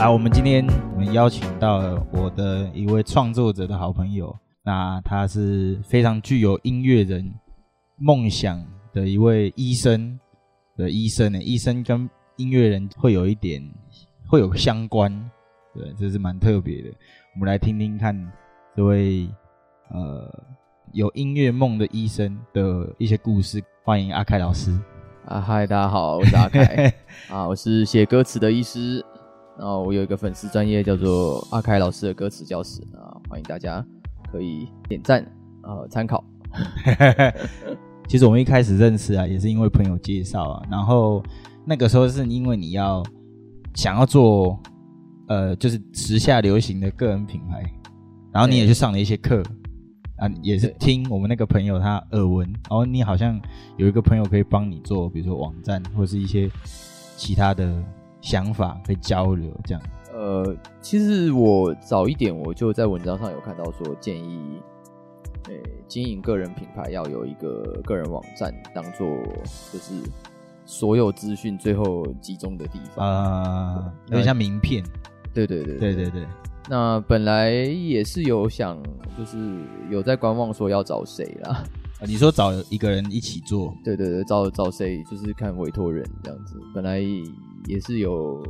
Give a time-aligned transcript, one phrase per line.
[0.00, 7.30] 啊，我们今天我们邀请到了我的一位创作者的好朋友，那他是非常具有音乐人
[8.02, 8.64] 梦想
[8.94, 10.18] 的一位医生
[10.74, 11.42] 的医生呢。
[11.42, 13.62] 医生跟音乐人会有一点
[14.26, 15.12] 会有相关，
[15.74, 16.88] 对，这是蛮特别的。
[17.34, 18.16] 我们来听听看
[18.74, 19.28] 这位
[19.90, 20.26] 呃
[20.92, 23.62] 有音乐梦的医生的一些故事。
[23.84, 24.78] 欢迎阿凯老师。
[25.26, 26.94] 啊，嗨，大家好，我是阿凯
[27.28, 29.04] 啊，我是写歌词的医师。
[29.58, 33.84] 然后我有一个粉丝专业叫做阿凯老师的歌词教室啊，欢迎大家
[34.32, 35.22] 可以点赞
[35.60, 36.24] 啊参考。
[38.10, 40.66] 其实我们一开始认识啊，也是因为朋友介绍啊。
[40.68, 41.22] 然后
[41.64, 43.04] 那个时候是因为你要
[43.76, 44.58] 想要做
[45.28, 47.62] 呃，就是时下流行的个人品牌，
[48.32, 49.40] 然后你也去上了一些课
[50.18, 53.40] 啊，也是听我们那个朋友他耳闻，然后你好像
[53.76, 56.50] 有一个朋友可以帮你做，比如说网站或者是一些
[57.16, 57.80] 其他的。
[58.22, 59.82] 想法可以交流，这样。
[60.12, 64.60] 呃，其实我早一点我就在文章上有看到说，建议，
[65.48, 69.06] 诶，经营个人品牌要有一个个人网站，当做
[69.72, 69.94] 就是
[70.66, 74.84] 所有资讯最后集中的地方啊，有点像名片。
[75.32, 76.26] 对对对对对对。
[76.68, 78.80] 那本来也是有想，
[79.18, 79.36] 就是
[79.90, 81.64] 有在观望说要找谁啦。
[82.00, 83.74] 啊，你说找一个人一起做？
[83.84, 86.60] 对对对，找找谁就是看委托人这样子。
[86.74, 87.00] 本来。
[87.66, 88.42] 也是有，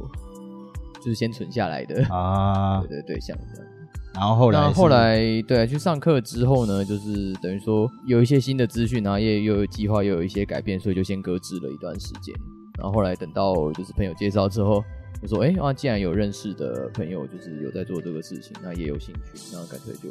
[1.03, 3.71] 就是先存下来的啊， 对对对，像这样。
[4.13, 12.35] 然后后来，后来对啊，去上课之后呢，就是等于说有一些新的资讯，然后也又有计划，又有一些改变，所以就先搁置了一段时间。
[12.79, 14.83] 然后后来等到就是朋友介绍之后，
[15.23, 20.11] 我说：“哎，啊，既然有认识的朋友，就是有在做这个事情，那也有兴趣，那干脆就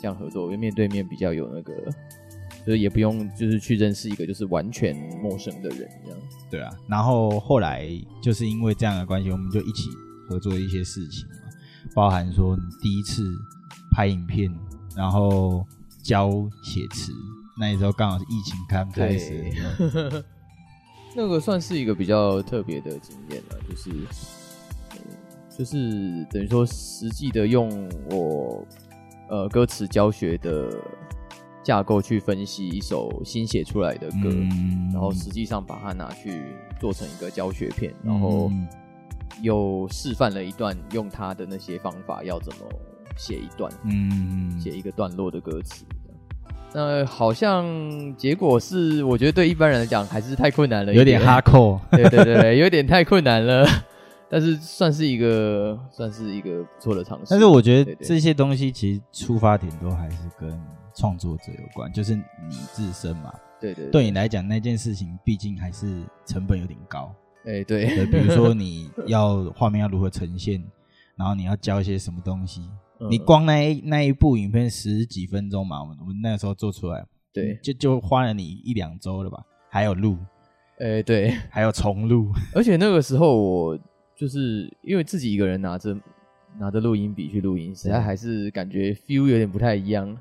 [0.00, 1.72] 这样合作，因为面对面比较有那个。”
[2.66, 4.92] 就是也不用，就是去认识一个就是完全
[5.22, 6.18] 陌生的人这样。
[6.50, 7.88] 对啊，然后后来
[8.20, 9.88] 就是因为这样的关系，我们就一起
[10.28, 11.45] 合作一些事情嘛，
[11.96, 13.24] 包含说你第一次
[13.90, 14.54] 拍影片，
[14.94, 15.66] 然后
[16.02, 16.30] 教
[16.62, 17.10] 写词，
[17.58, 19.42] 那时候刚好是疫情刚开始，
[21.14, 23.90] 那个算是一个比较特别的经验了，就是，
[25.56, 28.62] 就是等于说实际的用我
[29.30, 30.70] 呃歌词教学的。
[31.64, 36.40] 架构去分析一首新写出来的歌，嗯、然后实际上把它拿去
[36.78, 38.48] 做成一个教学片，嗯、然后
[39.42, 42.58] 又示范了一段用他的那些方法要怎么
[43.16, 45.84] 写一段，嗯，写一个段落的歌词。
[46.72, 47.64] 那好像
[48.16, 53.66] 结果是，我觉得对一般人来讲还是太困难了，有点哈扣， 对对对，有点太困难了。
[54.28, 57.26] 但是算是一个，算是一个不错的尝试。
[57.30, 60.60] 但是我觉得这些东西其实出发点都还是跟
[60.92, 63.32] 创作者有关，就是你自身嘛。
[63.60, 67.14] 对对，对，对你来讲那件事情，毕竟还是成本有点高。
[67.46, 70.60] 哎、欸，对，比如说 你要画面要如何呈现，
[71.16, 72.60] 然后你要教一些什么东西，
[72.98, 79.44] 嗯、你光那一那一部影片十几分钟嘛，我们我们那个时候做出来，对，就就花了你一两周了吧？
[79.70, 80.18] 还有录，
[80.80, 83.78] 哎、欸，对，还有重录，而且那个时候我
[84.16, 85.96] 就是因为自己一个人拿着
[86.58, 90.16] 拿着录音笔去录音，实在还是感觉 feel 有点不太一样。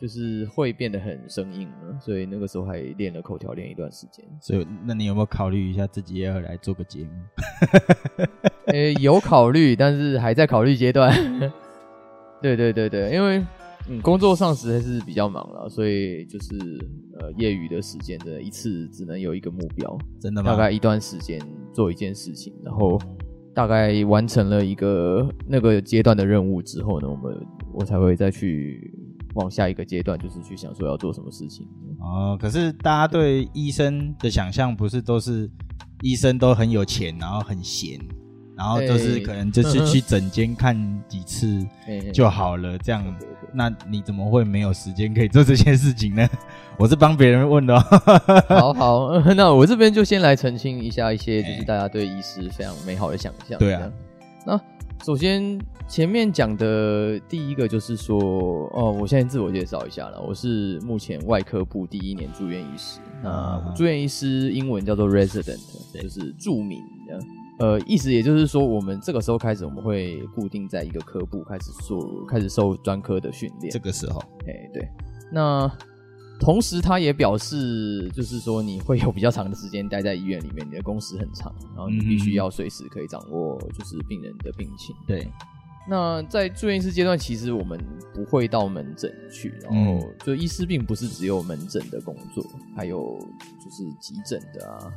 [0.00, 4.24] 就是会变得很生硬了，所以那个时候还练了口条，练一段时间。
[4.40, 7.10] 所以，那你有没有考虑一下自己也要来做个节目？
[8.66, 11.12] 呃、欸，有考虑，但是还在考虑阶段。
[12.40, 13.44] 对对对对，因为
[13.88, 16.56] 嗯，工作上实在是比较忙了，所以就是
[17.18, 20.52] 呃，业余的时间的一次只能有一个目标，真的吗？
[20.52, 21.40] 大概一段时间
[21.72, 22.96] 做一件事情，然后
[23.52, 27.36] 大概完成了一个那个阶段的任务之后呢，我们
[27.72, 28.94] 我才会再去。
[29.38, 31.66] 往下一个阶段，就是去想说要做什么事情
[32.00, 32.36] 哦。
[32.40, 35.50] 可是大家对医生的想象不是都是
[36.02, 37.98] 医生都很有钱，然后很闲，
[38.56, 40.76] 然后就是可能就是 去诊间看
[41.08, 41.66] 几次
[42.12, 43.02] 就好了这样。
[43.54, 46.28] 那你怎么会没有时间可以做这件事情呢？
[46.76, 47.80] 我是帮别人问的哦。
[48.48, 53.58] 好好， 那我这边就先来澄清一下一些，就是大家对医师非常美好的想象。
[53.58, 53.90] 对啊，
[54.44, 54.60] 那。
[55.04, 55.58] 首先，
[55.88, 58.18] 前面讲的第一个就是说，
[58.74, 63.00] 哦，我现在自我介绍一下了，我是目前外科部第一年住院医师。
[63.22, 65.58] 那住院医师英文叫做 resident，
[65.94, 67.18] 就是住民的。
[67.60, 73.72] 呃，意思也就是说，我们这个时候开始，我们会固定在一个科部开始做，开始受专科的训练。
[73.72, 74.86] 这个时候，哎，对。
[75.32, 75.70] 那
[76.38, 84.94] 同时他也表示，就是说你会有比较长的时间待在医院里面，你的工时很长，然后你必须要随时可以掌握就是病人的病情。
[85.06, 85.26] 对。
[85.90, 87.82] 那在住院医师阶段，其实我们
[88.14, 92.44] 不会到门诊去，然后就医师并不是只有门诊的工作，
[92.76, 93.18] 还有
[93.64, 94.92] 就是急诊的啊，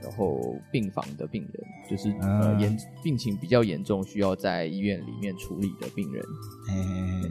[0.00, 6.24] 然后病房的病人，就是呃严病情比较严重，需要在医院里面处理的病人。
[6.68, 7.28] 嘿，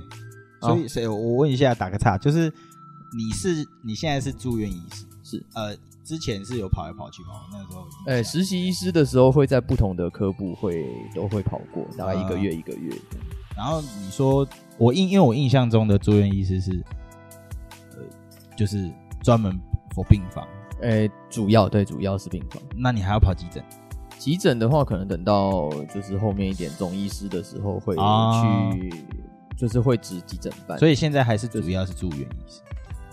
[0.59, 2.51] 所以，所以我问一下，打个岔，就是
[3.17, 5.75] 你是你现在是住院医师，是呃。
[6.01, 7.45] 之前是有跑来跑去吗？
[7.51, 10.83] 那时候，哎、欸，实习医师的时候会在不同的科部会
[11.13, 12.91] 都会跑过，大概一个月一个月。
[13.11, 13.19] 嗯、
[13.55, 14.47] 然后你说
[14.79, 16.83] 我印，因为我印象中的住院医师是，
[17.95, 18.01] 呃，
[18.57, 18.91] 就是
[19.21, 19.55] 专门
[19.93, 20.47] for 病房，
[20.81, 22.59] 哎、欸，主要对，主要是病房。
[22.75, 23.63] 那你还要跑急诊？
[24.17, 28.75] 急诊的话，可能等到就是后面一点总医师的时候会去，哦、
[29.55, 30.75] 就是会值急诊班。
[30.79, 32.61] 所以现在还是主要是住院医师。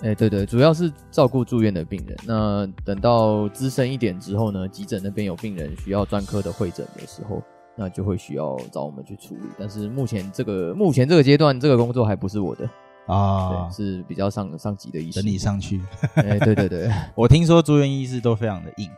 [0.02, 2.16] 哎、欸，对对，主要是照顾住院的病人。
[2.26, 7.42] 那等到资深一点之后呢，急诊那边有病人需要专科的会诊的时候，
[7.74, 9.48] 那就会需要找我们去处理。
[9.58, 12.68] 但是目前这个目前这个阶段，这个工作还不是我的
[13.06, 15.22] 啊，是比较上上级的医师。
[15.22, 15.80] 等你上去。
[16.16, 18.90] 哎、欸，对对对， 我听说住院医师都非常的硬，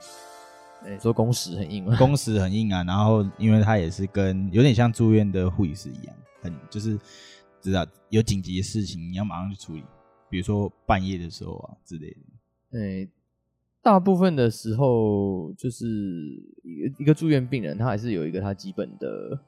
[0.85, 1.94] 哎、欸，说工时很硬吗？
[1.99, 2.83] 工时很硬啊。
[2.83, 6.99] 然后因为他也是跟有点像住院的护理师一样，很就是
[7.62, 9.85] 知道有紧急的事情你要马上去处理。
[10.31, 12.21] 比如说半夜的时候啊之类的，
[12.71, 13.09] 对，
[13.83, 15.87] 大部分的时候就是
[16.63, 19.41] 一个一个住院病人，他还是有一个他基本的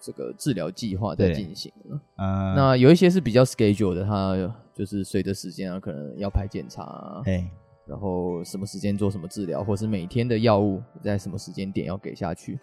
[0.00, 1.72] 这个治疗计划在进行。
[2.16, 4.34] 嗯，那有一些是比较 schedule 的，他
[4.74, 7.22] 就是随着时间啊，可能要排检查啊，
[7.86, 12.58] 然后什么时间做什么治疗，或是每天的药物在什么时间点要给下去，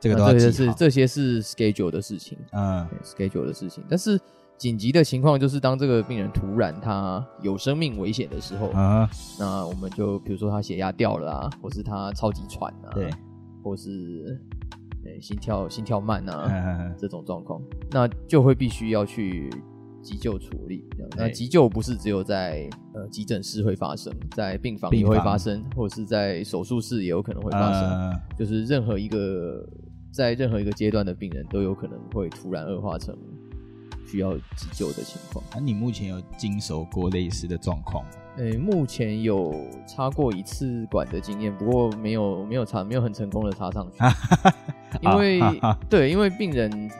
[0.00, 4.18] 这个都是这些是 schedule 的事情，嗯，schedule 的事情，但是。
[4.62, 13.10] 紧急的情况就是当这个病人突然他有生命危险的时候啊，那我们就比如说他血压掉了啊，或是他超级喘啊，对，
[13.60, 14.40] 或是
[15.20, 17.60] 心跳心跳慢啊， 啊这种状况，
[17.90, 19.50] 那就会必须要去
[20.00, 20.84] 急救处理。
[21.16, 29.68] 那急救不是只有在呃急诊室会发生，在病房也会发生，或者是在手术室也有可能会发生，啊、就是任何一个
[30.12, 33.12] 在任何一个阶段的病人都有可能会突然恶化成。
[34.06, 38.10] 需要急救的情况，那、啊、你目前有经手过类似的状况吗？
[38.38, 39.54] 诶、欸，目前有
[39.86, 43.98] 插过一次管的经验，不过没有没有插，没有很成功的插上去。
[45.00, 45.40] 因为
[45.88, 46.90] 对，因为病人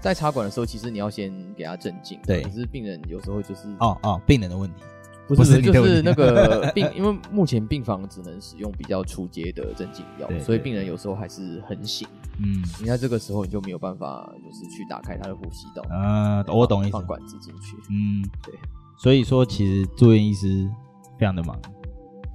[0.00, 2.18] 在插管的时候，其实你要先给他镇静。
[2.24, 4.82] 对，可是病人有时候就是哦哦，病人的问题。
[5.26, 12.06] 不是，就是那个 病，因为目前病房只能使用比较初阶的镇静药，所以病人有时候还是很醒。
[12.38, 16.44] 嗯，你在这个时候你就没有办法，就是去打开他的呼吸道啊。
[16.48, 17.76] 我懂意思，放管子进去。
[17.90, 18.54] 嗯，对。
[18.98, 20.70] 所以说，其实住院医师
[21.18, 21.58] 非常的忙。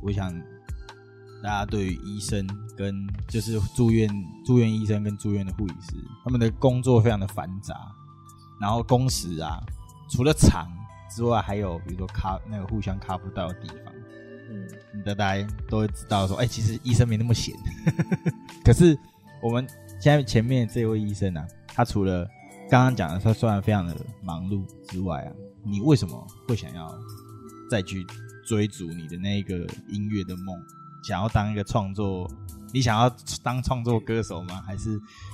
[0.02, 0.34] 我想
[1.44, 4.10] 大家对于医生跟就是住院
[4.46, 5.94] 住院医生跟住院的护理师，
[6.24, 7.76] 他们的工作非常的繁杂，
[8.60, 9.62] 然后工时啊，
[10.10, 10.68] 除了长。
[11.10, 13.94] 之外，还有比如说卡那个互相卡不到的地方，
[14.50, 17.54] 嗯，大家都会知道说，哎、欸，其实医生没那么闲。
[18.64, 18.98] 可是
[19.42, 19.68] 我们
[20.00, 22.26] 现在前面这位医生啊，他除了
[22.70, 25.32] 刚刚讲的他虽然非常的忙碌之外啊，
[25.64, 26.98] 你为什么会想要
[27.70, 28.06] 再去
[28.46, 30.56] 追逐你的那个音乐的梦？
[31.04, 32.30] 想要当一个创作，
[32.74, 33.10] 你想要
[33.42, 34.62] 当创作歌手吗？
[34.66, 34.92] 还是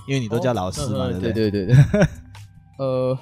[0.07, 1.11] 因为你都叫老师嘛？
[1.19, 1.75] 对对对对，
[2.79, 3.17] 呃。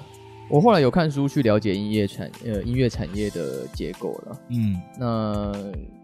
[0.50, 4.40] 我后来有看书去了解音乐产呃音乐产业的结构了。
[4.50, 5.52] 嗯，那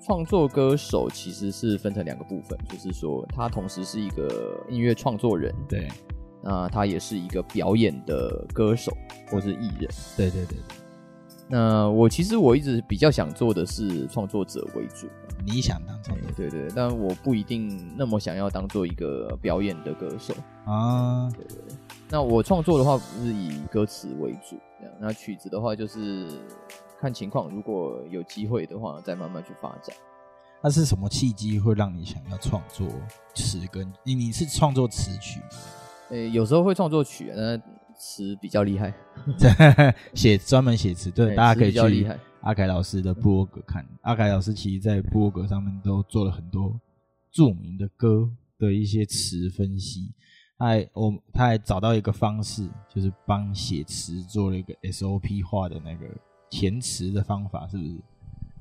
[0.04, 5.86] 创作歌手其实是分成两个部分，就是说他同时是一个音乐创作人，对，
[6.42, 8.96] 那他也是一个表演的歌手
[9.30, 9.88] 或是艺人。
[10.16, 10.56] 对对对。
[11.50, 15.08] 那我其实我一直比较想做的是创作者为主。
[15.44, 16.34] 你想当创作者？
[16.36, 20.32] 对，对对，但我不一定那么想要当做一个表演的歌手
[20.64, 21.28] 啊。
[21.30, 21.56] 对对。
[22.08, 24.94] 那我创作的话，不是以歌词为主，这样。
[25.00, 26.28] 那曲子的话，就是
[27.00, 29.96] 看情况，如果有机会的话，再慢慢去发展。
[30.62, 32.86] 那是什么契机会让你想要创作
[33.34, 33.92] 词跟？
[34.04, 35.46] 你你是创作词曲吗？
[36.10, 37.56] 诶、欸，有时候会创作曲，那
[38.00, 38.94] 词比较厉害，
[40.14, 41.10] 写专门写词。
[41.10, 42.08] 对，欸、大家可以去
[42.40, 43.86] 阿凯老师的部落格看。
[44.00, 46.80] 阿凯老师其实在部落格上面都做了很多
[47.30, 50.14] 著名的歌的一些词分析。
[50.56, 56.06] 他还我他还找到一个方式，就是帮写词做了一个 SOP 化的那个
[56.48, 58.00] 填词的方法，是不是？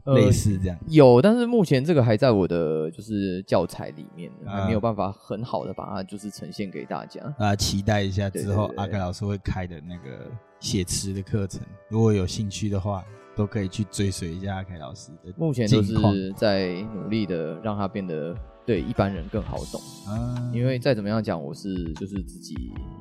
[0.05, 0.77] 呃、类似这样。
[0.87, 7.21] 有，但是目前这个还在我的就是教材里面，还没有办法很好的把它就是呈现给大家。
[7.37, 13.03] 啊，期待一下之后阿凯老师会开的那个写词的课程，如果有兴趣的话，
[13.35, 15.33] 都可以去追随一下阿凯老师的。
[15.37, 19.81] 目前都是在努力的让他变得对一般人更好懂。
[20.09, 22.55] 嗯，因为再怎么样讲，我是就是自己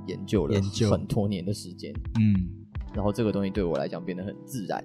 [0.07, 1.93] 研究了很多年的时间。
[2.21, 2.49] 嗯，
[2.95, 4.85] 然后这个东西对我来讲变得很自然。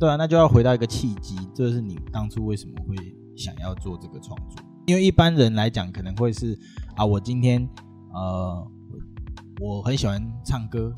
[0.00, 2.96] 对啊，那就要回到一个契机，这是你当初为什么会
[3.36, 4.58] 想要做这个创作？
[4.86, 6.58] 因为一般人来讲，可能会是
[6.96, 7.68] 啊，我今天
[8.14, 8.66] 呃，
[9.60, 10.90] 我很喜欢唱歌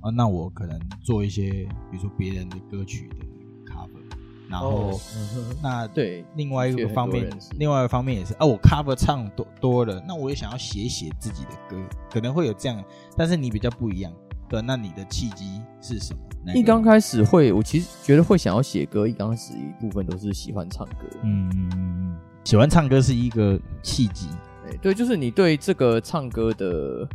[0.00, 1.48] 啊，那我可能做一些，
[1.90, 4.02] 比如说别人的歌曲的 cover，
[4.50, 12.84] 然后、哦嗯、那对另外一个方面，另外一个方面也是啊，我 cover 唱多多了，那我也想要写写自己的歌，可能会有这样，
[13.16, 14.12] 但是你比较不一样。
[14.48, 16.20] 对，那你的契机是什么？
[16.54, 21.06] 一刚开始会，我其实觉得会想要写歌，一刚开始一部分都是喜欢唱歌。
[21.22, 24.28] 嗯嗯嗯，喜欢唱歌是一个契机。
[24.62, 27.08] 对，对，就是你对这个唱歌的，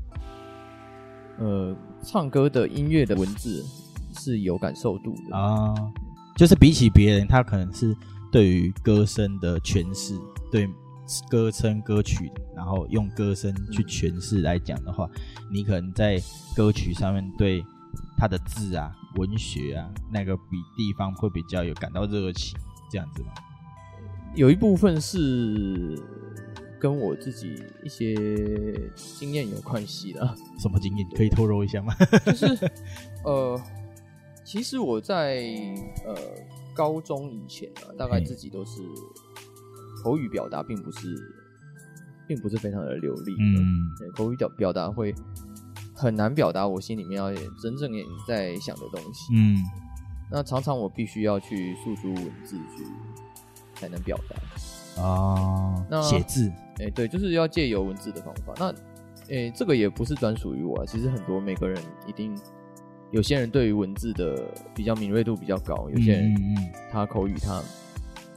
[1.37, 3.63] 呃，唱歌的音乐的文字
[4.17, 5.73] 是有感受度的啊。
[6.35, 7.95] 就是比起别人，他可能是
[8.31, 10.17] 对于歌声的诠释，
[10.51, 10.69] 对。
[11.27, 15.09] 歌声歌曲，然后用歌声去诠释来讲的话，
[15.51, 16.21] 你可能在
[16.55, 17.65] 歌曲上面对
[18.15, 22.57] 它的字啊、文学啊那个比地方会比较有感到热情，
[22.91, 23.29] 这样子吗？
[24.35, 25.99] 有一部分是
[26.79, 28.15] 跟我自己一些
[28.95, 30.35] 经验有关系的。
[30.59, 31.07] 什么经验？
[31.15, 31.93] 可以透露一下吗？
[32.25, 32.45] 就是
[33.25, 33.61] 呃，
[34.45, 35.43] 其实我在
[36.05, 36.15] 呃
[36.73, 38.81] 高中以前啊，大概自己都是。
[40.01, 41.13] 口语表达并不是，
[42.25, 43.35] 并不是非常的流利。
[43.37, 45.13] 嗯，口语表表达会
[45.99, 47.91] 很难表达我心里面要真正
[48.27, 49.33] 在想的东西。
[49.35, 49.57] 嗯，
[50.31, 52.85] 那常常我必须要去诉诸文字去
[53.75, 55.01] 才能表达。
[55.01, 58.53] 哦，那写字，哎、欸，对，就是要借由文字的方法。
[58.57, 58.71] 那，
[59.23, 60.85] 哎、欸，这个也不是专属于我啊。
[60.87, 62.35] 其实很多每个人一定，
[63.11, 66.35] 有些人对于文字的比较敏锐度比较高，有些人
[66.91, 67.61] 他口语他。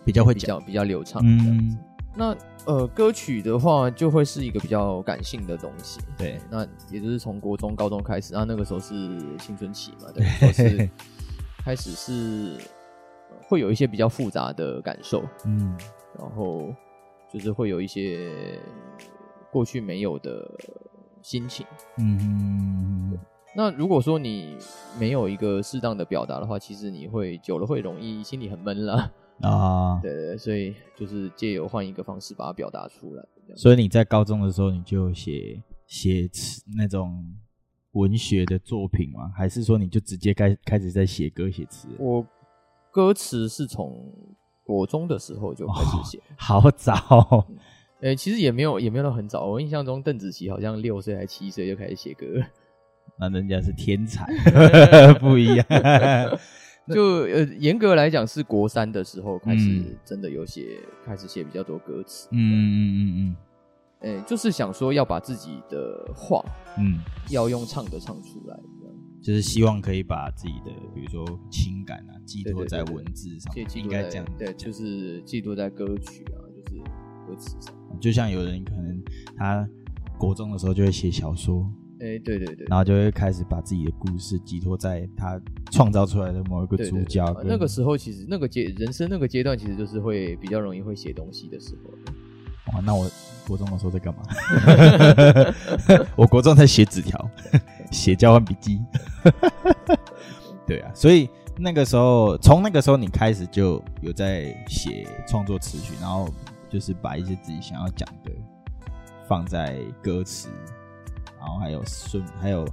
[0.05, 1.79] 比较会比较比较流畅这样子。
[2.15, 6.01] 那呃，歌曲的话就会是一个比较感性的东西。
[6.17, 8.95] 对，那也就是从国中、高中开始，那那个时候是
[9.39, 10.89] 青春期嘛， 对，是
[11.65, 12.59] 开始是
[13.49, 15.77] 会有一些比较复杂的感受，嗯，
[16.19, 16.73] 然后
[17.33, 18.59] 就是会有一些
[19.51, 20.49] 过去没有的
[21.23, 21.67] 心情，
[21.99, 23.19] 嗯。
[23.55, 24.57] 那如果说你
[24.99, 29.13] 没有一个适当的表达的话，其实你会久了会容易心里很闷了。
[29.43, 33.25] 啊，对对，所以就是借由换一个方式把它表达出来。
[33.57, 37.23] 所以你在高中的时候，你就写写词那种
[37.93, 39.31] 文学的作品吗？
[39.37, 41.89] 还是说你就直接开开始在写歌写词？
[41.99, 42.27] 我
[42.91, 43.93] 歌词是从
[44.65, 47.47] 国中的时候就开始写，哦， 好早。
[48.17, 49.47] 其实也没有也没有到很早。
[49.47, 52.27] 我印象中邓紫棋好像六岁还七岁就开始写歌，
[53.19, 54.27] 那人家是天才，
[55.21, 55.67] 不一样。
[56.89, 62.29] 就呃，严格来讲是国三的时候开始真的有写，嗯、开始写比较多歌词。
[62.33, 63.37] 嗯嗯嗯嗯，
[64.01, 66.45] 哎、欸，就是想说要把自己的话，
[66.79, 66.99] 嗯，
[67.31, 76.81] 要用唱的唱出来，这样，就是希望可以把自己的，比如说情感啊，寄托在文字上，应该这样，对，就是寄托在歌曲啊，就是
[77.27, 77.73] 歌词上。
[78.01, 79.01] 就像有人可能
[79.37, 79.69] 他
[80.19, 81.65] 国中的时候就会写小说。
[82.03, 85.41] 哎、欸，对对对，然后就会开始把自己的故事寄托在他
[85.71, 87.25] 创造出来的某一个主角。
[87.45, 91.93] 那个时候，其实那个阶人生那个阶段，其实就是会比较容易会写东西的时候。
[92.73, 93.09] 哇，那我
[93.47, 94.23] 国中的时候在干嘛？
[96.19, 97.31] 我国中在写纸条，
[97.93, 98.81] 写交换笔记。
[100.67, 106.29] 对啊，所以那个时候，从那个时候你开始就有在写创作词曲，然后
[106.69, 108.33] 就是把一些自己想要讲的
[109.29, 110.49] 放在歌词。
[111.45, 112.65] 然后还有顺，还有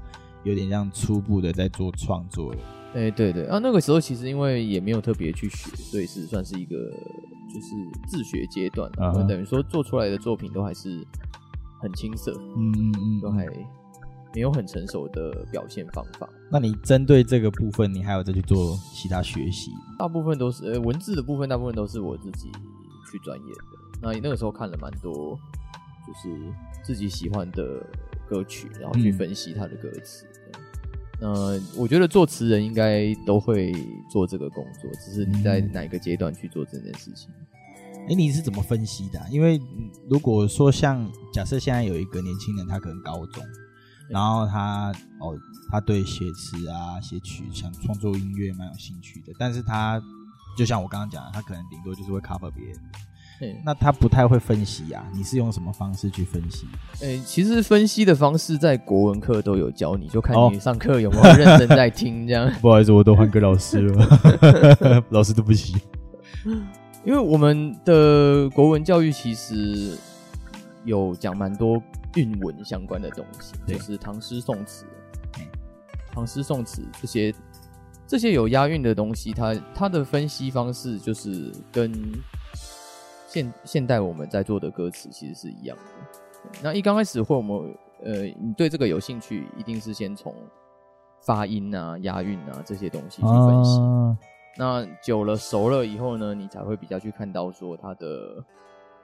[0.43, 2.59] 有点像初步的在做创作了。
[2.93, 7.67] 哎、欸，对对啊，那个时候其实因为也没有特别去学，所以是算是一个就是
[8.07, 11.05] 自学阶段，啊、等于说做出来的作品都还是
[11.81, 13.45] 很青涩，嗯嗯嗯，都还
[14.35, 16.29] 没有很成熟的表现方法。
[16.51, 19.71] 那你针对这个部分，你还有再去做其他学习？
[19.97, 22.51] 大部分都是呃文字的部分，大部分都是我自己
[23.11, 23.99] 去钻研的。
[24.01, 25.37] 那那个时候看了蛮多，
[26.07, 27.85] 就是自己喜欢的。
[28.29, 30.25] 歌曲，然后去分析他的歌词。
[31.21, 33.73] 嗯，呃，我觉得作词人应该都会
[34.09, 37.29] 做这个工作，只是你在哪一个阶段去做这件事情。
[38.07, 39.25] 哎、嗯，你是怎么分析的啊？
[39.29, 39.59] 因为
[40.09, 43.43] 如果说像假设现在有一个年轻人，他可能高中，
[44.09, 45.37] 然后他哦，
[45.71, 50.01] 他对写词啊、写曲、想创作音乐蛮有兴趣的，但是他
[50.57, 52.75] 就像我刚刚讲的，他可能顶多就是会 cover 别人。
[53.41, 55.05] 欸，那他不太会分析啊？
[55.13, 56.67] 你是用什么方式去分析？
[57.01, 62.27] 诶、欸，其实分析的方式在国文课都有教你，就看你上课有没有认真在听。
[62.27, 65.75] 这样， 不好意思，我都换个老师了， 老师对不起。
[67.05, 69.97] 因为我们的国文教育其实
[70.83, 71.81] 有讲蛮多
[72.15, 74.85] 韵文相关的东西，就是唐诗宋词、
[76.11, 77.33] 唐诗宋词这些
[78.05, 81.89] 这些有押韵的东西，它它的分析方式就是跟
[83.29, 85.83] 现现代我们在做的歌词其实是一样的。
[86.63, 90.33] 那一刚开始会我们呃，你对这个有兴趣，一定是先从
[91.21, 93.79] 发音啊、押韵啊这些东西去分析。
[93.79, 94.17] 啊
[94.57, 98.43] 那久了熟了以后呢，你才会比较去看到说它的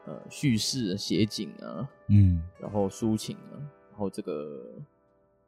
[0.05, 3.55] 呃叙事写景啊，嗯，然后抒情啊，
[3.91, 4.43] 然后这个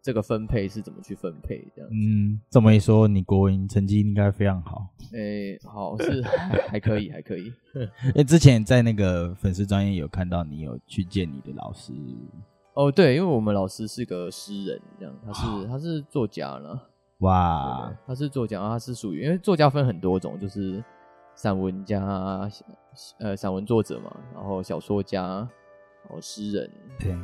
[0.07, 1.93] 这个分配是怎么去分配这样子。
[1.93, 4.87] 嗯，这么一说，你国文成绩应该非常好。
[5.11, 7.51] 诶、欸，好是还，还可以，还可以。
[7.75, 11.91] 因为之前在那个粉丝专页有看到你有去见你的老师。
[12.73, 16.79] 哦，对，因为我们老师是个诗人，这样他是他是作家呢。
[17.17, 20.81] 哇，他是作家，他是属于，因为作家分很多种，就是
[21.35, 22.49] 散文家，
[23.19, 25.21] 呃，散文作者嘛，然后小说家，
[26.05, 27.17] 然后诗人，对，对，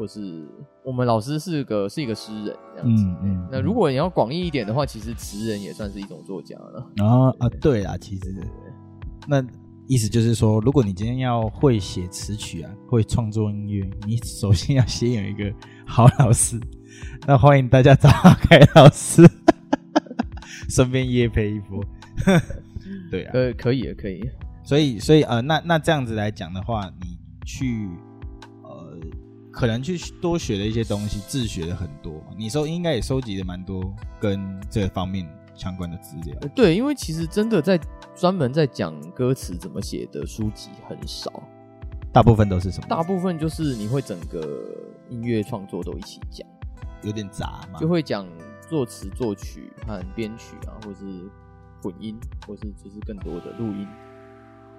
[0.00, 0.48] 或是
[0.82, 3.04] 我们老师是个是一个诗人这样子。
[3.04, 3.48] 嗯嗯。
[3.52, 6.90] 那如果你要广义一点的话，其实词人也算是一种作家了。
[7.04, 8.34] 啊啊，对啦，其实，
[9.28, 9.44] 那
[9.86, 15.54] 意思就是说，如果你今天要会写词曲啊，会创作音乐，你首先要先有一个
[15.86, 16.58] 好老师。
[17.26, 18.08] 那欢迎大家找
[18.40, 19.22] 凯老师，
[20.70, 21.84] 顺便业配一波。
[23.10, 24.26] 对啊，呃，可以，可以。
[24.64, 28.09] 所以，所以呃，那那这样子来讲的话，你去呃，
[29.52, 32.22] 可能去多学了一些东西，自学的很多。
[32.36, 36.36] 你收应该也收集了蛮多跟这方面相关的资料。
[36.54, 37.78] 对，因为其实真的在
[38.14, 41.42] 专门在讲歌词怎么写的书籍很少，
[42.12, 42.86] 大部分都是什么？
[42.88, 44.62] 大部分就是你会整个
[45.08, 46.46] 音乐创作都一起讲。
[47.02, 48.26] 有点杂嘛，就会讲
[48.68, 51.30] 作词作曲和编曲啊，或是
[51.82, 52.14] 混音，
[52.46, 53.88] 或是就是更多的录音、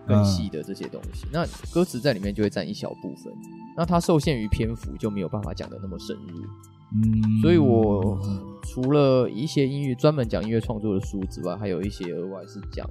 [0.08, 1.26] 更细的这些东西。
[1.28, 3.34] 嗯、那歌词在里面就会占一小部分，
[3.76, 6.46] 那它受限于篇幅，就没有办法讲的那么深入。
[6.94, 8.20] 嗯，所以我
[8.64, 12.86] 除了一些音乐专门讲音乐创作的书之外，还有一些额外是讲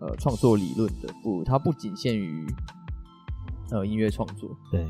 [0.00, 2.46] 呃创作理论的，不，它不仅限于
[3.70, 4.50] 呃音乐创作。
[4.70, 4.86] 对。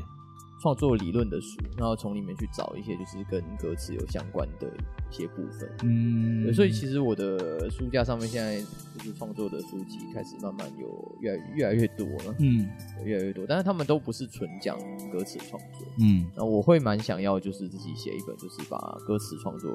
[0.67, 4.67] 创作理论的书，然后从里面去找一些就是跟歌词有相关的
[5.09, 5.69] 一些部分。
[5.83, 8.59] 嗯，所以其实我的书架上面现在
[8.97, 12.35] 就是创作的书籍开始慢慢有越来越来越多了。
[12.39, 12.67] 嗯，
[13.05, 14.77] 越来越多，但是他们都不是纯讲
[15.09, 15.87] 歌词创作。
[16.01, 19.73] 嗯，那我会蛮想要就是自己写一本，就是把歌词创作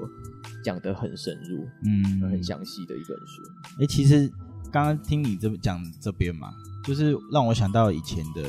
[0.63, 3.43] 讲得很深入，嗯，很详细的一本书。
[3.79, 4.31] 哎、欸，其实
[4.71, 6.51] 刚刚听你这么讲这边嘛，
[6.85, 8.43] 就是让我想到以前的。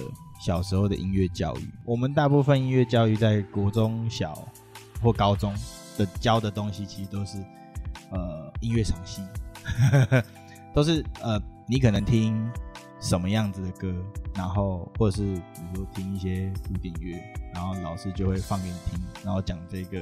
[0.44, 4.46] 小时候的音乐教育，我们大部分音乐教育在国中小
[5.02, 5.56] 或高中
[5.98, 7.38] 的教的东西，其实都是
[8.12, 9.22] 呃音乐赏析，
[10.76, 12.46] 都是呃你可能听
[13.00, 13.96] 什么样子的歌，
[14.36, 20.00] 然后或者是比如说听一些古典乐，然后老师就会放给你听，然后讲这个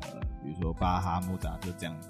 [0.00, 2.08] 呃比如说巴哈、莫扎特这样子，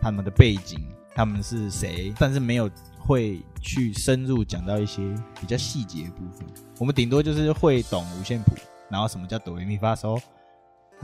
[0.00, 0.80] 他们的背景，
[1.14, 2.70] 他们是谁，但是没有。
[3.06, 5.02] 会去深入讲到一些
[5.40, 6.46] 比较细节的部分，
[6.80, 8.54] 我们顶多就是会懂五线谱，
[8.90, 10.20] 然后什么叫哆来咪发嗦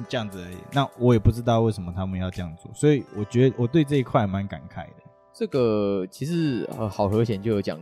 [0.09, 0.57] 这样子而已。
[0.73, 4.95] 那我也不知道为什么他们要这样做，所以我觉得我对这一块蛮感慨的。
[5.33, 7.79] 这个其实呃，好和弦就有讲，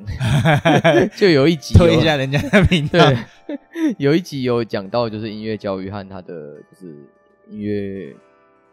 [1.16, 7.08] 就有一集推一下人家的频道，对，有一集有讲到就是音乐教育和他的就是
[7.48, 8.14] 音乐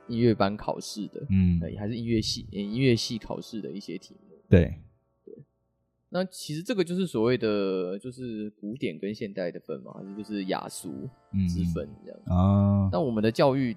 [0.07, 4.73] 音乐班考试的，嗯，还是音乐系音乐系考试的一些题目，对。
[6.15, 10.89] 那其实这个就是所谓的，就是古典跟现代的分嘛，就是雅俗
[11.49, 12.87] 之分这样啊。
[12.89, 13.75] 那我们的教育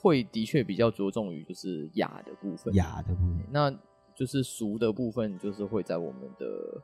[0.00, 3.44] 会的确比较着重于就是雅的部分，雅的部分。
[3.50, 3.76] 那
[4.14, 6.80] 就是俗的部分，就是会在我们的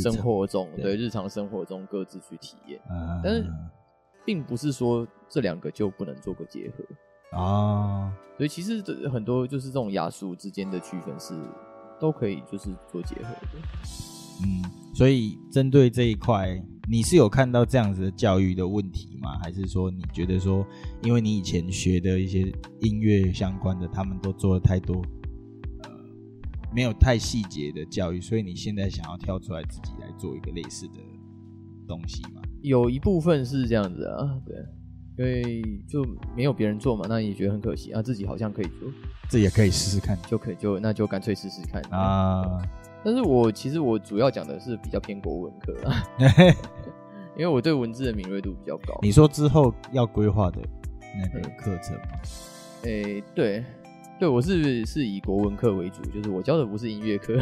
[0.00, 2.80] 生活中，对日常生活中各自去体验。
[3.22, 3.48] 但是，
[4.24, 8.12] 并不是说这两个就不能做个结合啊。
[8.36, 11.40] 所以其实很多就是这种雅俗之间的区分是
[12.00, 14.13] 都可以就是做结合的。
[14.42, 14.62] 嗯，
[14.94, 19.38] 所以针对这一块，你是有看到这样子的教育的问题吗？
[19.42, 20.66] 还是说你觉得说，
[21.02, 24.96] 因为你以前学的一些音乐相关的，他们都做了太多，
[25.84, 25.90] 呃，
[26.74, 30.94] 没有太细节的教育，所以你现在想要跳出来自己来做一个类似的
[31.86, 32.42] 东西吗？
[32.62, 34.56] 有一部分是这样子啊，对，
[35.18, 36.04] 因为就
[36.36, 38.90] 没有别人做嘛，那你觉得很可惜啊，自己好像可以做，
[39.30, 42.60] 这也可以试试看，就可以就那就干脆试试看啊。
[43.04, 46.02] 但是我其实我主要讲的是比较偏国文科啊，
[47.36, 48.98] 因为我对文字的敏锐度比较高。
[49.02, 50.60] 你说之后要规划的
[51.20, 52.02] 那个课程吗？
[52.82, 53.64] 诶、欸，对，
[54.18, 57.38] 对我是是以国文课为主，就是我教的不是音乐课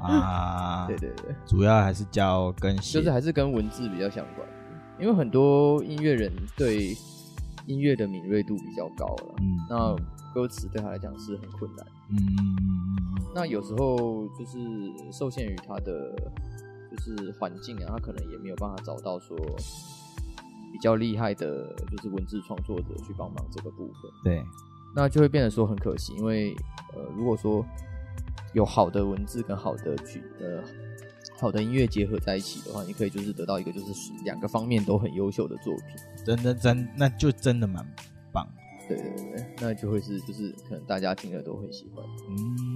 [0.00, 0.86] 啊。
[0.88, 4.48] 对对对，主要还是教跟就是还是跟文字比较相关，
[5.00, 6.96] 因为很多音乐人对
[7.66, 9.34] 音乐的敏锐度比较高了。
[9.40, 9.96] 嗯，那
[10.34, 11.86] 歌词对他来讲是很困难。
[12.10, 12.16] 嗯，
[13.34, 14.58] 那有时候就是
[15.12, 16.14] 受限于他的
[16.90, 19.36] 就是环境啊，他可能也没有办法找到说
[20.72, 24.10] 比较厉害的，就是文字创作者去帮忙这个部分。
[24.24, 24.42] 对，
[24.94, 26.54] 那就会变得说很可惜，因为
[26.94, 27.64] 呃，如果说
[28.54, 30.62] 有好的文字跟好的曲呃
[31.38, 35.84] 好的音乐结合在一起的话，你可以就是得到一个就是两个方面都很优秀的作品。
[36.24, 37.86] 真的真那就真的蛮
[38.32, 38.46] 棒。
[38.88, 42.04] 对对对，那就会是就是可能大家听了都会喜欢。
[42.30, 42.66] 嗯，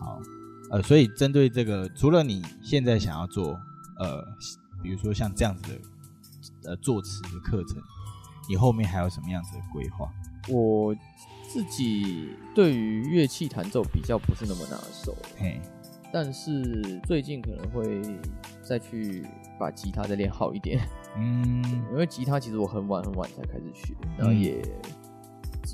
[0.00, 0.20] 好，
[0.70, 3.58] 呃，所以针对这个，除了你现在想要做，
[3.98, 4.24] 呃，
[4.82, 7.82] 比如说像这样子的，呃，作词的课程，
[8.48, 10.08] 你后面还有什么样子的规划？
[10.48, 10.94] 我
[11.48, 15.60] 自己对于乐器弹奏比较不是那么拿手，嘿，
[16.12, 18.00] 但是最近可能会
[18.62, 19.26] 再去
[19.58, 20.86] 把吉他再练好一点。
[21.16, 24.62] 嗯， 因为吉他其实我很晚很晚才开始学，然后也。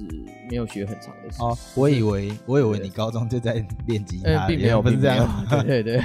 [0.00, 5.46] 是没有学很长的时间哦，我以为我以为你高中就在练吉他，并没有，不是这样。
[5.50, 6.04] 对对对，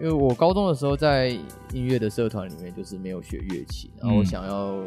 [0.00, 1.28] 因为我高中的时候在
[1.72, 4.82] 音乐的社团里面，就是没有学乐器，然后我想要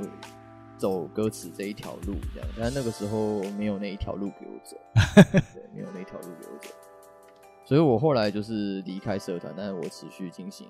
[0.78, 4.76] 走歌词这一条路，这样，但那个时候没有那一条路给我走，
[5.32, 6.70] 对，没有那一条路给我走，
[7.66, 10.68] 所以我后来就是离开社团，但是我持续进行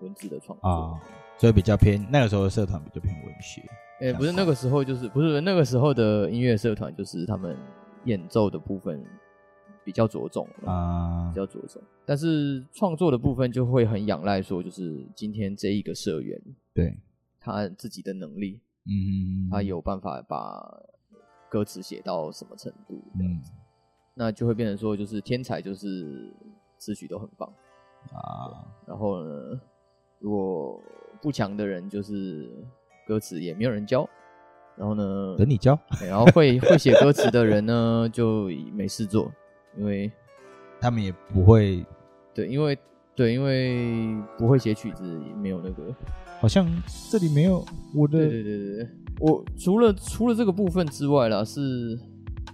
[0.00, 0.98] 文字的创作，哦，
[1.40, 3.62] 所以比较偏那个时候的社团比较偏文学。
[4.00, 7.56] 哎、欸，不是那个时候，就是不是那个时候的音乐社团，就是他们
[8.04, 9.02] 演奏的部分
[9.82, 11.80] 比较着重啊，比较着重。
[12.04, 16.38] 但是创作的部分就会很仰赖说，就是今天这一个社员，
[16.74, 16.94] 对。
[17.42, 20.62] 他自己的能力，嗯，他有办法把
[21.48, 23.60] 歌词写到什么程度这样子，嗯，
[24.12, 26.30] 那就会变成说，就是天才就是
[26.76, 27.50] 词曲都很棒。
[28.12, 29.58] 啊，然后呢，
[30.18, 30.82] 如果
[31.22, 32.50] 不强的人就是。
[33.06, 34.08] 歌词也没有人教，
[34.76, 35.76] 然后呢，等你教。
[36.06, 39.32] 然后会会写歌词的人呢，就没事做，
[39.76, 40.08] 因为
[40.80, 41.84] 他们也不会。
[42.32, 42.78] 对，因为
[43.16, 45.92] 对，因为不会写曲子，也没有那个。
[46.38, 46.64] 好像
[47.10, 47.64] 这里没有
[47.96, 48.18] 我的。
[48.18, 51.98] 对对对对，我除了除了这个部分之外啦，是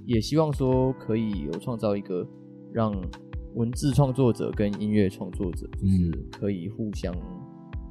[0.07, 2.27] 也希望说可以有创造一个
[2.73, 2.95] 让
[3.57, 7.15] 文字创作者跟音乐创作者就是可以互相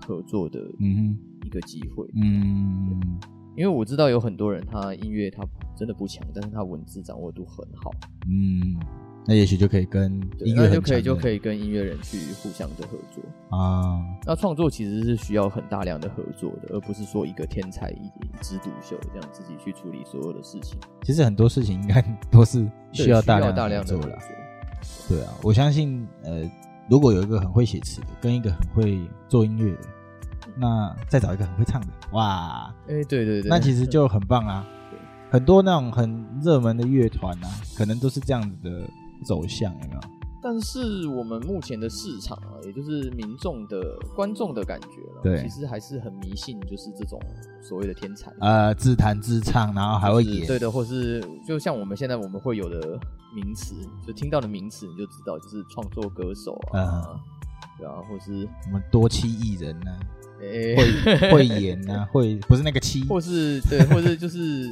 [0.02, 0.60] 合作的。
[0.80, 1.18] 嗯。
[1.46, 3.20] 一个机会，嗯，
[3.56, 5.46] 因为我知道有很多人，他音乐他
[5.78, 7.92] 真的不强，但是他文字掌握度很好，
[8.28, 8.76] 嗯，
[9.28, 14.04] 那也许就可以跟音乐就可以就可以跟音乐人去互相的合作啊。
[14.26, 18.10] 那创作其实是需要很大量的合作的，而不是说一个天才一
[18.42, 20.80] 枝独秀这样自己去处理所有的事情。
[21.04, 24.12] 其实很多事情应该都是需要大量大量的合作。
[25.08, 26.50] 对啊，我相信，呃，
[26.90, 29.82] 如果有一个很会写词的，跟一个很会做音乐的。
[30.58, 32.74] 那再找一个很会唱的，哇！
[32.88, 34.66] 哎、欸，对对对，那其实就很棒啊。
[35.32, 38.88] 很多那种很热门的乐团啊，可能都是这样子的
[39.26, 40.15] 走向，有没有？
[40.48, 47.20] 但是我们目前的市场啊，也就是民众的观众的感觉了，对，其实还是很迷信，就是这种
[47.64, 52.96] 所谓的天才，呃，自弹自唱，然后还会演，对的，或是就像我们现在我们会有的
[53.34, 53.74] 名词，
[54.06, 57.20] 就听到的名词，你就知道，就是创作歌手啊，嗯、
[57.80, 60.00] 对啊，或是什么多栖艺人呢、啊？
[60.42, 64.70] 欸、会会演呐、啊，会不是那个七，或是对，或是就是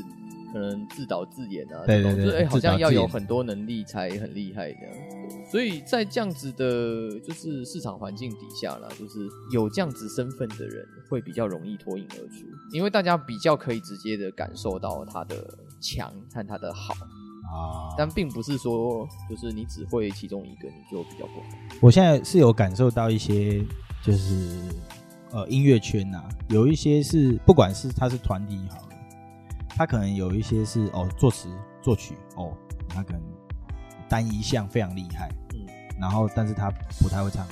[0.53, 4.95] 可能自导自演啊，对对对，哎、欸，好像要有很多能力才很厉害这样。
[5.51, 15.35] 所以在这样子的，就是市场环境底下啦，就是有这样子身份的人会比较容易脱颖而出，因为大家比较可以直接的感受到他的
[15.81, 16.93] 强和他的好
[17.51, 21.47] 啊，但并不是说就是你只会其中一个你就比较不好。
[21.81, 23.65] 我现在是有感受到一些
[24.03, 24.59] 就是。
[25.35, 28.92] 呃，音乐圈呐、啊，有一些是不管是他是团体也好了，
[29.75, 31.49] 他可能有一些是哦作词
[31.81, 32.55] 作曲哦，
[32.87, 33.21] 他可能
[34.07, 35.65] 单一项非常厉害，嗯，
[35.99, 37.45] 然后但是他不太会唱，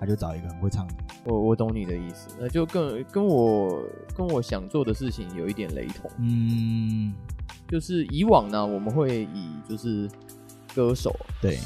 [0.00, 0.94] 他就找一个很会唱的。
[1.24, 3.82] 我我懂你的意思，那就更跟我
[4.16, 7.14] 跟我想做的事情有一点雷同，嗯，
[7.68, 10.10] 就是以往呢，我们会以就是
[10.74, 11.58] 歌手对，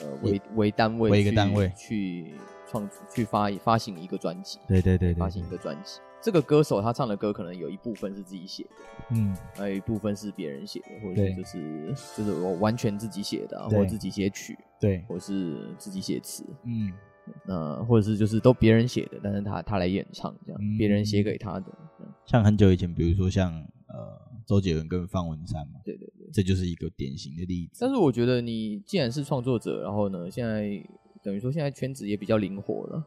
[0.00, 2.34] 呃为为单位为一个单位去。
[2.70, 6.00] 创去发发行一个专辑，对对对，对，发行一个专辑。
[6.20, 8.70] 这个歌手他唱的歌可能有一部分是自己写的，
[9.12, 16.92] 嗯，还有一部分是别人写的，或者就是就是我完全自己写的，或者自己写曲，对，或是自己写词，嗯，
[17.46, 21.66] 那或者是就是都别人写的，但是他他来演唱这样，别人写给他的，
[22.26, 23.52] 像很久以前，比如说像
[23.86, 27.78] 呃周杰伦跟方文山嘛，对对对，这就是一个典型的例子。
[27.80, 30.68] 但是我觉得你既然是创作者，然后呢，现在
[31.22, 33.04] 等于说现在圈子也比较灵活了。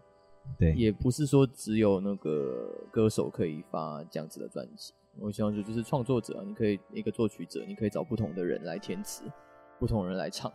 [0.57, 4.93] 对，也不是说只有那个歌手可以发这样子的专辑。
[5.19, 9.23] 我希望说，就是创作者，你可以一个作曲者，你可以找不同的人来填词，
[9.77, 10.51] 不同人来唱，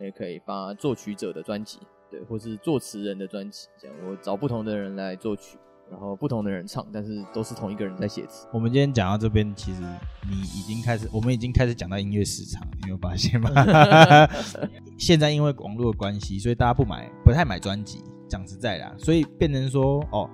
[0.00, 5.58] 也可以发作曲者的专辑，对，或是作词人的专辑，这样我找不同的人来作曲，
[5.90, 8.46] 然后不同的人唱，但是都是同一个人在写词。
[8.52, 9.82] 我们今天讲到这边，其实
[10.30, 13.50] 你已经开始，我们已经开始讲到音乐市场，你有发现吗？
[14.96, 18.00] 现在因为网络的关系，所以大家不买，不太买专辑。
[18.28, 20.28] 讲实在的，所以变成说哦，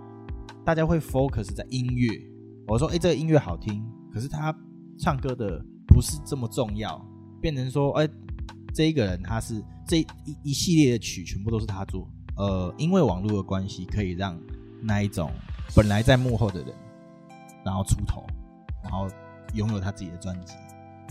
[0.65, 2.11] 大家会 focus 在音乐。
[2.67, 4.55] 我说，哎，这个音乐好听，可是他
[4.99, 7.01] 唱歌的不是这么重要。
[7.41, 8.09] 变成说，哎，
[8.75, 10.07] 这一个人他是这一
[10.43, 12.09] 一系列的曲全部都是他做。
[12.37, 14.41] 呃，因为网络的关系，可以让
[14.83, 15.31] 那一种
[15.77, 16.75] 本来在幕后的人，
[17.65, 18.25] 然后出头，
[18.83, 19.07] 然后
[19.55, 20.55] 拥有他自己的专辑，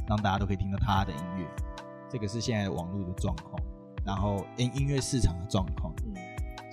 [0.08, 1.48] 让大家都可以听到他的音乐。
[2.10, 3.62] 这个是现在网络的状况，
[4.04, 5.94] 然后音音乐市场的状况。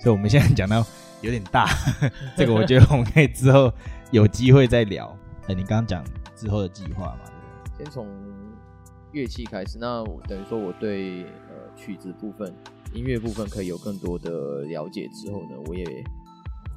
[0.01, 0.83] 所以我们现在讲到
[1.21, 1.67] 有点大，
[2.35, 3.71] 这个我觉得我们可以之后
[4.09, 5.15] 有机会再聊。
[5.47, 6.03] 哎，你刚刚讲
[6.35, 7.19] 之后的计划嘛？
[7.77, 8.07] 先从
[9.11, 12.51] 乐器开始，那我等于说我对呃曲子部分、
[12.93, 15.85] 音乐部分可以有更多的了解之后呢，我也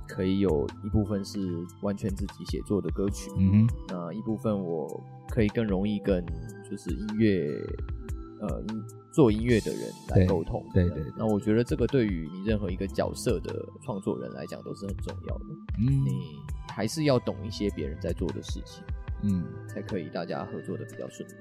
[0.07, 1.39] 可以有一部分是
[1.81, 3.31] 完全自己写作的歌曲。
[3.39, 6.23] 嗯哼，那一部分我可以更容易跟
[6.71, 7.49] 就是音乐
[8.41, 8.65] 呃。
[9.15, 11.01] 做音乐的人来沟通，对对。
[11.17, 15.45] 那我觉得这个对于你任何一个角色的创作人来讲都是很重要的。
[15.79, 16.35] 嗯，你
[16.69, 18.83] 还是要懂一些别人在做的事情，
[19.23, 21.33] 嗯，才可以大家合作的比较顺利。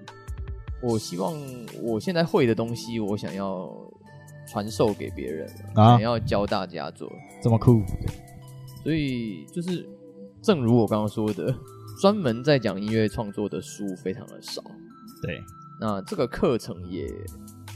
[0.83, 1.33] 我希望
[1.81, 3.75] 我现在会的东西，我想要
[4.47, 7.81] 传授给别人，啊，想要教大家做，这么酷。
[8.83, 9.83] 所以就是，
[10.43, 11.51] 正如我刚刚说的，
[11.99, 14.61] 专门在讲音乐创作的书非常的少。
[15.23, 15.41] 对，
[15.79, 17.07] 那这个课程也。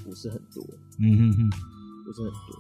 [0.04, 0.64] 不是很多，
[1.02, 1.50] 嗯哼哼，
[2.06, 2.58] 不是很多，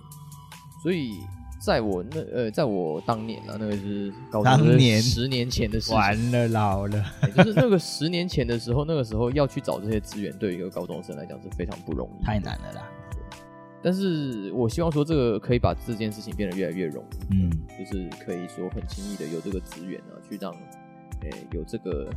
[0.83, 1.13] 所以
[1.61, 7.05] 在我那呃，在我当年啊，那个是高中当年十年前的事情，完了老了，
[7.37, 12.83] 就是那个十年前的时候，那个时候要去找这些资源，对于一个高中生来讲是非常不容易，太难了啦。
[13.81, 20.51] 但是我希望说，这个可以把这件事情变得越来越容易，嗯，就是可以说很轻易的有这个资源啊，去让
[21.21, 22.09] 诶、欸、有这个。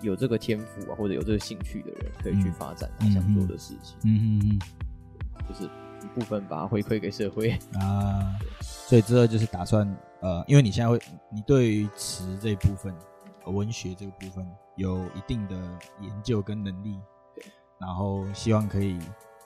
[0.00, 3.96] 有这个天赋啊，或者有这个兴趣的人，可以去发展他想做的事情。
[4.04, 4.58] 嗯嗯嗯，
[5.48, 8.36] 就是一部分把它回馈给社会 啊。
[8.60, 9.86] 所以之后就是打算
[10.20, 11.00] 呃，因为你现在会，
[11.32, 12.94] 你对于词这一部分，
[13.46, 15.56] 文学这个部分有一定的
[16.00, 16.98] 研究跟能力，
[17.34, 17.44] 对。
[17.78, 18.98] 然后希望可以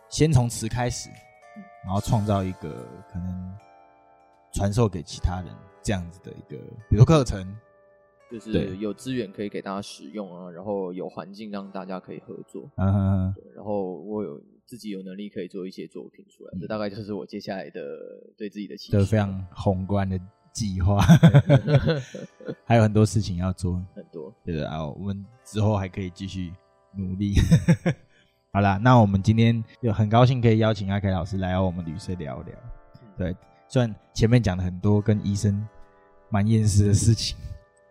[0.08, 1.08] 先从词开始，
[1.84, 3.56] 然后创造一个可能
[4.52, 6.56] 传授给其他人这样子的一个，
[6.88, 7.56] 比如说课程。
[8.30, 17.80] 就是有资源可以给大家使用啊，然后有环境让大家可以合作，嗯，然后我有自己有能力可以做一些作品出来，嗯、这大概就是我接下来的
[18.36, 19.04] 对自己的期许。
[19.04, 20.18] 非常宏观的
[20.52, 21.00] 计划，
[22.64, 26.52] 还有很多事情要做，很多，对的啊，我们之后还可以继续
[26.94, 27.34] 努力。
[28.52, 32.54] 好啦，那我们今天就很高兴可以邀请阿凯老师来到我们旅社聊聊。
[33.16, 33.34] 对，
[33.68, 35.66] 虽然前面讲了很多跟医生
[36.30, 37.36] 蛮厌世的事情。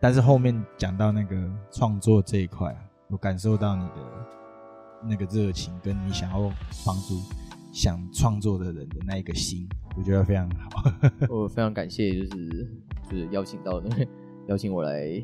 [0.02, 1.36] 但是后面讲到那个
[1.72, 2.76] 创作这一块，
[3.10, 3.96] 我感受到你的
[5.04, 6.40] 那个热情，跟你想要
[6.86, 7.22] 帮助
[7.74, 10.92] 想创作的人的那一个心，我觉得非常好。
[11.30, 12.68] 我非常感谢，就是
[13.10, 14.08] 就是邀请到那个
[14.48, 15.22] 邀请我来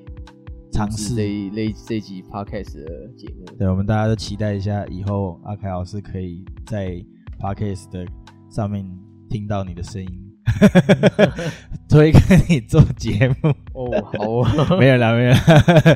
[0.71, 3.45] 尝试这一类这集 podcast 的节目。
[3.57, 7.01] 对，我们大家都期待一下，以后阿凯老师可以在
[7.39, 8.05] podcast 的
[8.49, 8.85] 上面
[9.29, 10.24] 听到你的声音。
[11.89, 13.53] 推跟你做节目。
[13.73, 15.39] 哦，好， 没有啦，没有啦，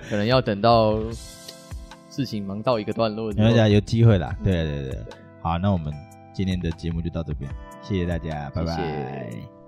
[0.09, 0.97] 可能要等到
[2.09, 4.35] 事情忙到一个段落，大家有机会啦。
[4.43, 4.99] 对对对，对，
[5.41, 5.93] 好，那我们
[6.33, 7.49] 今天的节目就到这边，
[7.81, 8.65] 谢谢大家，谢谢。
[8.65, 9.58] 拜拜。